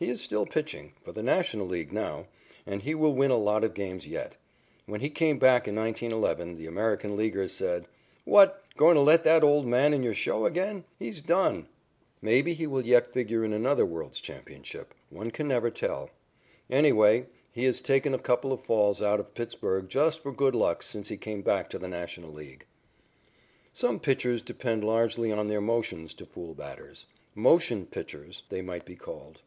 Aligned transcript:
He 0.00 0.08
is 0.08 0.22
still 0.22 0.46
pitching 0.46 0.94
for 1.04 1.12
the 1.12 1.22
National 1.22 1.66
League 1.66 1.92
now 1.92 2.26
and 2.64 2.80
he 2.82 2.94
will 2.94 3.14
win 3.14 3.30
a 3.30 3.36
lot 3.36 3.62
of 3.62 3.74
games 3.74 4.06
yet. 4.06 4.34
When 4.86 5.02
he 5.02 5.10
came 5.10 5.38
back 5.38 5.68
in 5.68 5.76
1911, 5.76 6.56
the 6.56 6.64
American 6.66 7.18
Leaguers 7.18 7.52
said: 7.52 7.86
"What, 8.24 8.64
going 8.78 8.94
to 8.94 9.02
let 9.02 9.24
that 9.24 9.42
old 9.44 9.66
man 9.66 9.92
in 9.92 10.02
your 10.02 10.14
show 10.14 10.46
again? 10.46 10.84
He's 10.98 11.20
done." 11.20 11.68
Maybe 12.22 12.54
he 12.54 12.66
will 12.66 12.80
yet 12.86 13.12
figure 13.12 13.44
in 13.44 13.52
another 13.52 13.84
world's 13.84 14.20
championship. 14.20 14.94
One 15.10 15.30
never 15.40 15.68
can 15.70 15.88
tell. 15.90 16.10
Anyway, 16.70 17.26
he 17.52 17.64
has 17.64 17.82
taken 17.82 18.14
a 18.14 18.18
couple 18.18 18.54
of 18.54 18.64
falls 18.64 19.02
out 19.02 19.20
of 19.20 19.34
Pittsburg 19.34 19.90
just 19.90 20.20
for 20.20 20.32
good 20.32 20.54
luck 20.54 20.82
since 20.82 21.10
he 21.10 21.18
came 21.18 21.42
back 21.42 21.68
to 21.68 21.78
the 21.78 21.88
National 21.88 22.32
League. 22.32 22.64
Some 23.74 24.00
pitchers 24.00 24.40
depend 24.40 24.82
largely 24.82 25.30
on 25.30 25.48
their 25.48 25.60
motions 25.60 26.14
to 26.14 26.24
fool 26.24 26.54
batters. 26.54 27.04
"Motion 27.34 27.84
pitchers" 27.84 28.44
they 28.48 28.62
might 28.62 28.86
be 28.86 28.96
called. 28.96 29.42